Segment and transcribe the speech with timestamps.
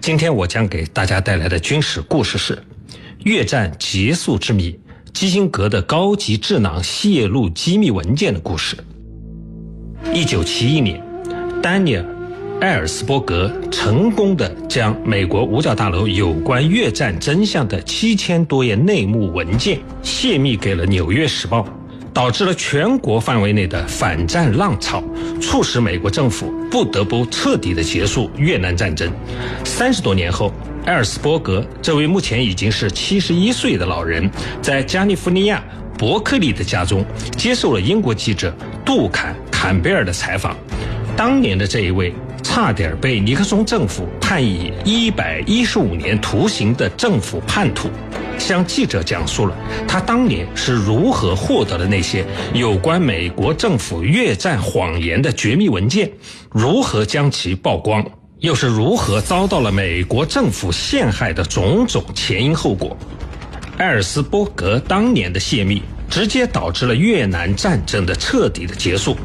[0.00, 2.58] 今天我将给大家带来的军事故事是
[3.24, 4.74] 越战结束之谜——
[5.12, 8.74] 基辛格的高级智囊泄露机密文件的故事。
[10.14, 11.02] 一九七一年，
[11.62, 12.02] 丹尼尔·
[12.62, 21.60] 艾尔斯伯格成功的将美国五角大楼有关越战真相的七千多页内幕文件泄密给了《纽约时报》。
[22.12, 25.02] 导致了全国范围内的反战浪潮，
[25.40, 29.10] 促使美国政府不得不彻底的结束越南战争。
[29.64, 30.52] 三十多年后，
[30.86, 35.62] 埃尔斯伯格这位目前已经是七十一岁的老人，在加利福尼亚
[35.96, 37.04] 伯克利的家中
[37.36, 38.54] 接受了英国记者
[38.84, 40.56] 杜坎坎贝尔的采访。
[41.16, 47.88] 当年的这一位差点被尼克松政府判以一百一十五年徒刑的政府叛徒。
[48.38, 49.54] 向记者讲述了
[49.86, 56.10] 他当年是如何获得了那些有关美国政府越战谎言的绝密文件，
[56.50, 58.02] 如何将其曝光，
[58.38, 62.96] 又是如何遭到了美国政府陷害的种种前因后果。
[63.76, 69.16] 埃尔斯伯格当年的泄密，直接导致了越南战争的彻底的结束。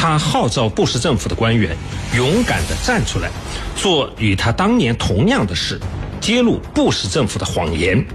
[0.00, 1.76] 他号召布什政府的官员
[2.14, 3.28] 勇敢地站出来，
[3.74, 5.76] 做与他当年同样的事，
[6.20, 8.06] 揭露布什政府的谎言。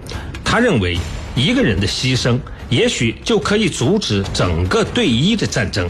[0.45, 0.97] 他认为，
[1.35, 5.89] 一个人的牺牲也许就可以阻止整个对伊的战争，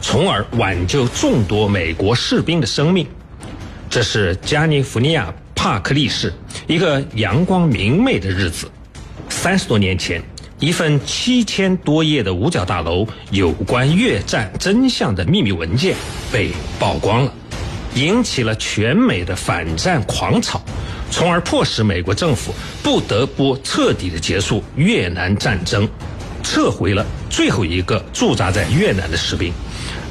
[0.00, 3.06] 从而挽救众多美国士兵的生命。
[3.90, 6.32] 这是加利福尼亚帕克利市
[6.66, 8.66] 一个阳光明媚的日子。
[9.28, 10.22] 三十多年前，
[10.64, 15.94] 一份七千多页的五角大楼有关越战真相的秘密文件
[16.32, 17.34] 被曝光了，
[17.96, 20.58] 引起了全美的反战狂潮。
[21.10, 25.86] 从而迫使美国政府不得不彻底的结束越南战争，
[26.42, 29.52] 撤回了最后一个驻扎在越南的士兵。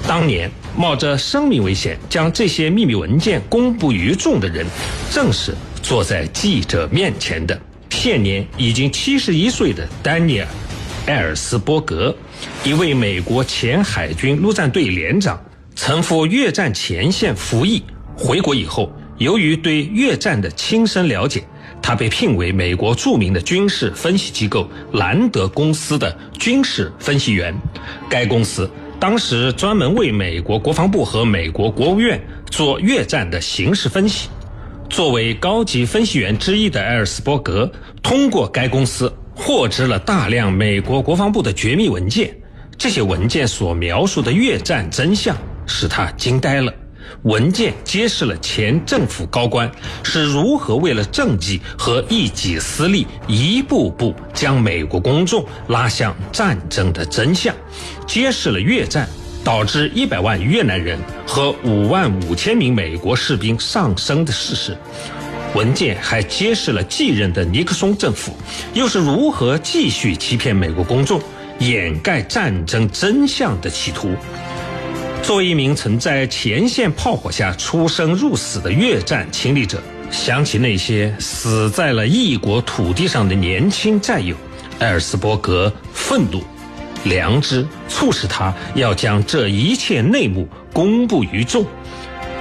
[0.07, 4.67] 当年冒着生命危险将这些秘密文件公布于众的人，
[5.09, 7.59] 正是坐在记者面前的
[8.03, 10.45] 现年已经七十一岁的丹尼尔·
[11.07, 12.13] 埃尔斯伯格，
[12.65, 15.41] 一位美国前海军陆战队连长，
[15.73, 17.81] 曾赴越战前线服役，
[18.17, 18.91] 回国以后。
[19.19, 21.45] 由于对越战的亲身了解，
[21.81, 27.55] 他被聘为美国著名的军事分析机构兰德公司的军事分析员。
[28.09, 28.69] 该公司
[28.99, 32.21] 当时专门为美国国防部和美国国务院
[32.51, 34.27] 做越战的形势分析。
[34.93, 37.69] 作为高级分析员之一的埃尔斯伯格，
[38.03, 42.31] 通过该公司获知了大量美国国防部的绝密文件。
[42.77, 46.71] 这些文件所描述的越战真相使他惊呆了。
[47.23, 49.69] 文件揭示了前政府高官
[50.03, 57.55] 是如何为了政绩和一己私利，一步步将美国公众拉向战争的真相，
[58.05, 59.09] 揭示了越战
[59.43, 64.77] 导致一百万越南人和五万五千名美国士兵丧生的事实。
[65.53, 68.35] 文件还揭示了继任的尼克松政府
[68.73, 71.21] 又是如何继续欺骗美国公众、
[71.59, 74.15] 掩盖战争真相的企图。
[75.21, 84.35] 作为一名曾在前线炮火下出生入死的越战亲历者，想起那些死在了异国土地上的年轻战友，
[84.79, 86.43] 埃尔斯伯格愤怒，
[87.03, 91.65] 良知促使他要将这一切内幕公布于众。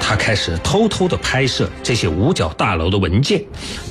[0.05, 3.41] 他开始偷偷地拍摄这些五角大楼的文件。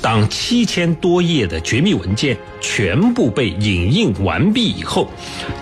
[0.02, 5.10] 当七千多页的绝密文件全部被影印完毕以后，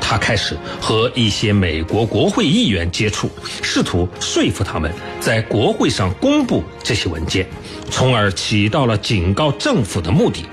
[0.00, 3.30] 他开始和一些美国国会议员接触，
[3.62, 7.46] 试图说服他们在国会上公布这些文件，
[7.88, 10.44] 从而起到了警告政府的目的。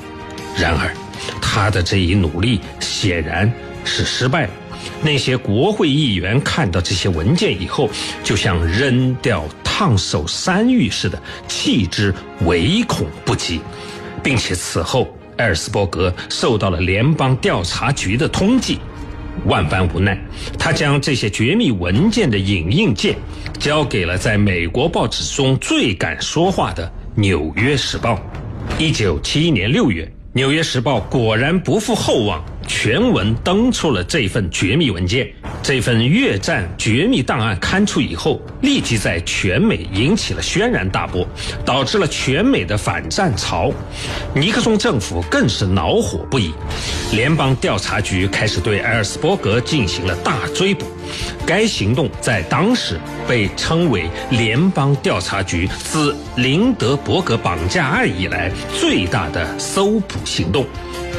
[0.56, 0.94] 然而，
[1.42, 3.52] 他的这一努力显然
[3.88, 4.50] 是失败了。
[5.02, 7.90] 那些国会议员看到这些文件以后，
[8.24, 9.44] 就像扔掉。
[9.80, 12.12] 烫手山芋似的，弃之
[12.48, 13.62] 唯恐不及，
[14.24, 18.80] 并且此后，艾尔斯伯格受到了联邦调查局的通缉，
[19.46, 20.20] 万般无奈，
[20.58, 23.16] 他将这些绝密文件的影印件
[23.60, 28.16] 交给了在美国报纸中最敢说话的《纽约时报》。
[28.80, 30.04] 一九七一年六月，
[30.38, 32.46] 《纽约时报》果然不负厚望。
[32.68, 35.28] 全文登出了这份绝密文件，
[35.64, 41.26] 这份越战绝密档案刊出以后，立即在全美引起了轩然大波，
[41.66, 43.72] 导致了全美的反战潮。
[44.36, 46.54] 尼克松政府更是恼火不已，
[47.14, 50.86] 联邦调查局开始对埃尔斯伯格进行了大追捕。
[51.46, 60.66] 该行动在当时被称为联邦调查局自林德伯格绑架案以来最大的搜捕行动。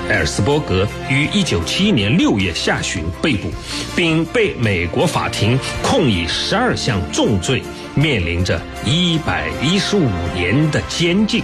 [0.09, 3.51] 埃尔斯伯格于一九七一年六月下旬被捕，
[3.95, 7.63] 并被美国法庭控以十二项重罪，
[7.95, 11.43] 面临着一百一十五年的监禁。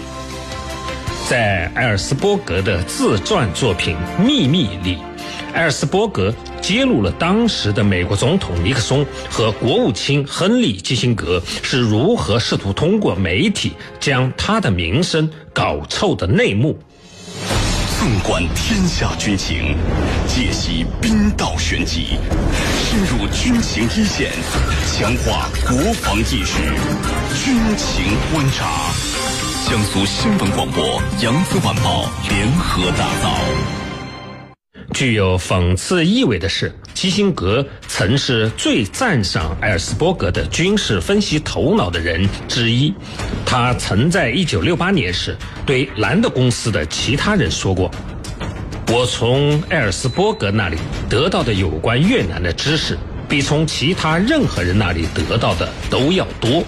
[1.29, 4.99] 在埃尔斯伯格的自传作品《秘密》里，
[5.55, 16.77] 埃尔斯伯格揭露了当时的美国总统尼克松和国务卿亨利·基辛格是如何试图通过媒体将他的名声搞臭的内幕。
[18.01, 19.77] 纵观天下军情，
[20.27, 22.19] 解析兵道玄机，
[22.85, 24.33] 深入军情一线，
[24.93, 26.59] 强化国防意识，
[27.45, 28.91] 军情观察。
[29.71, 33.84] 江苏新闻广播、扬子晚报联合打造。
[34.93, 42.95] 具有讽刺意味的是，基辛格曾是最赞赏埃尔斯伯格的军事分析头脑的人之一。
[43.45, 45.37] 他曾在1968年时
[45.67, 47.91] 对兰德公司的其他人说过
[48.93, 50.77] ：“我从埃尔斯伯格那里
[51.09, 52.97] 得到的有关越南的知识，
[53.29, 56.63] 比从其他任何人那里得到的都要多。”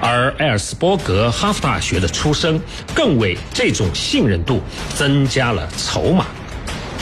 [0.00, 2.60] 而埃尔斯伯格哈佛大学的出身，
[2.94, 4.62] 更为这种信任度
[4.94, 6.26] 增加了筹码。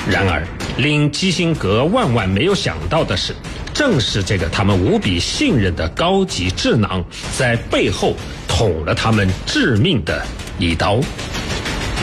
[0.09, 3.35] 然而，令基辛格万万没有想到的是，
[3.75, 7.05] 正是这个他们无比信任的高级智囊，
[7.37, 8.15] 在背后
[8.47, 10.25] 捅了他们致命的
[10.61, 11.01] 一刀。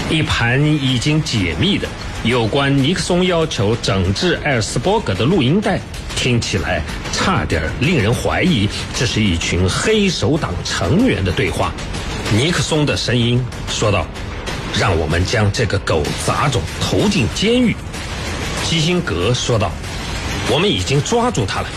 [0.10, 1.88] 一盘已经解密的
[2.26, 5.80] 有关尼克松要求整治艾尔斯伯格的录音带，
[6.18, 6.82] 听起来
[7.14, 11.72] 差点令人怀疑这是一群黑手党成员的对话。
[12.34, 14.06] 尼克松的声音说道
[14.78, 17.74] ：“让我们将这个狗杂种投进监狱。”
[18.64, 19.72] 基辛格说道
[20.52, 21.68] ：“我们已经抓住他了。”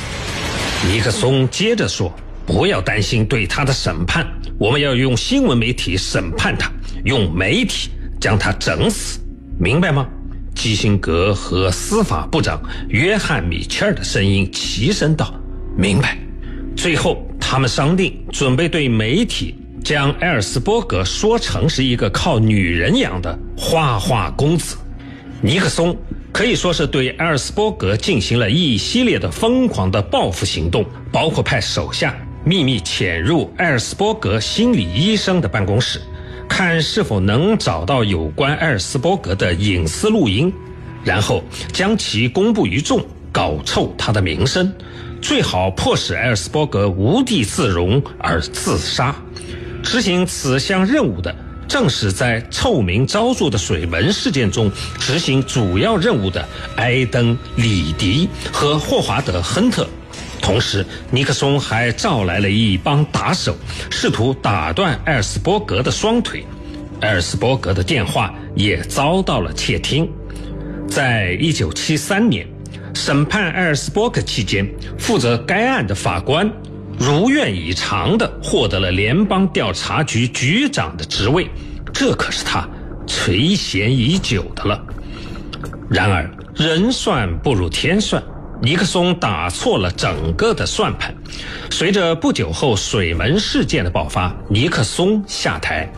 [0.88, 2.10] 尼克松接着说
[2.46, 4.26] ：“不要担心对他的审判，
[4.58, 6.70] 我们要用新闻媒体审判他，
[7.04, 7.90] 用媒体
[8.20, 9.18] 将他整死，
[9.58, 10.06] 明白吗？”
[10.54, 15.34] 基辛格和司法部长约翰·米切尔的声音齐声道
[15.76, 16.16] ：“明白。”
[16.74, 19.54] 最后，他们商定准备对媒体
[19.84, 24.76] 将埃尔斯伯格说成是一个靠女人养的花花公子。
[25.42, 25.94] 尼克松。
[26.32, 32.14] 可以说是对埃尔斯伯格进行了一系列的疯狂的报复行动，包括派手下
[32.44, 35.98] 秘密潜入埃尔斯伯格心理医生的办公室，
[36.46, 40.52] 看是否能找到有关埃尔斯伯格的隐私录音，
[41.02, 41.42] 然后
[41.72, 43.02] 将其公布于众，
[43.32, 44.70] 搞臭他的名声，
[45.22, 49.16] 最好迫使埃尔斯伯格无地自容而自杀。
[49.82, 51.34] 执行此项任务的。
[51.68, 56.46] 正是在臭名昭著的水门事件中执行主要任务的
[56.76, 59.86] 埃登·里迪和霍华德·亨特，
[60.40, 63.56] 同时尼克松还召来了一帮打手，
[63.90, 66.44] 试图打断埃尔斯伯格的双腿。
[67.00, 70.08] 埃尔斯伯格的电话也遭到了窃听。
[70.88, 72.46] 在一九七三年
[72.94, 74.66] 审判埃尔斯伯格期间，
[74.98, 76.50] 负责该案的法官。
[76.98, 81.48] 如愿以偿地获得了联邦调查局局长的职位，
[81.92, 82.66] 这可是他
[83.06, 84.82] 垂涎已久的了。
[85.88, 88.22] 然而，人算不如天算，
[88.62, 91.14] 尼克松打错了整个的算盘。
[91.70, 95.88] 随着不久后水门事件的爆发，尼克松下台，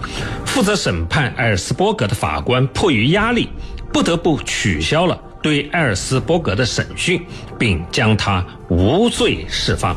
[0.44, 3.48] 负责审判艾尔斯伯格的法官迫于压力，
[3.92, 7.24] 不得不取消了对艾尔斯伯格的审讯，
[7.58, 9.96] 并将他无罪释放。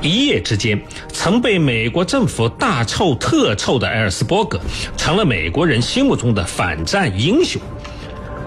[0.00, 0.80] 一夜之间，
[1.12, 4.60] 曾被美国政府大臭特臭的埃尔斯伯格，
[4.96, 7.60] 成了美国人心目中的反战英雄。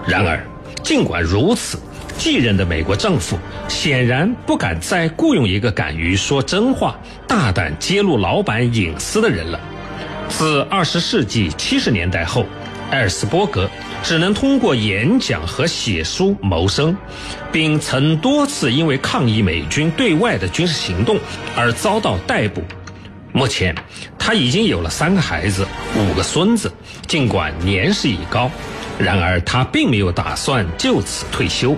[0.06, 0.42] 然而，
[0.82, 1.78] 尽管如此，
[2.16, 3.36] 继任的美国政府
[3.68, 9.60] 显然不敢再雇佣一个敢于说真话、大胆揭露老板隐私的人了。
[10.28, 12.44] 自二十世纪七十年代后。
[12.90, 13.68] 艾尔斯伯格
[14.02, 16.96] 只能通过演讲和写书谋生，
[17.52, 21.18] 并曾多次因为抗议美军对外的军事行动
[21.54, 22.62] 而遭到逮捕。
[23.30, 23.74] 目前，
[24.18, 25.66] 他已经有了三个孩子、
[25.96, 26.72] 五个孙子，
[27.06, 28.50] 尽管年事已高。
[28.98, 31.70] 然而，他并没有打算就此退休。《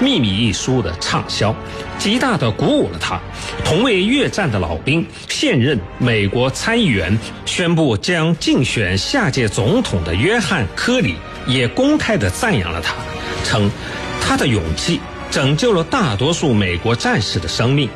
[0.00, 1.54] 秘密》一书的畅销，
[1.98, 3.20] 极大地鼓舞了他。
[3.62, 11.14] 同为越战的老兵、现任美国参议员、宣布将竞选下届总统的约翰·科里
[11.46, 12.94] 也公开地赞扬了他，
[13.44, 13.70] 称
[14.22, 14.98] 他的勇气
[15.30, 17.86] 拯救了大多数美国战士的生命。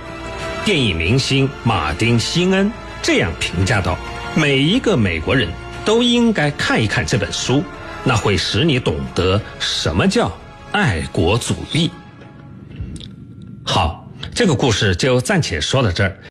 [0.66, 3.96] 电影明星马丁·辛恩这样评价道
[4.36, 5.48] ：“每一个美国人
[5.84, 7.64] 都应该看一看这本书。”
[8.08, 10.30] 那会使你懂得什么叫
[10.70, 11.90] 爱国主义。
[13.64, 16.16] 好，这个故事就暂且说到这儿。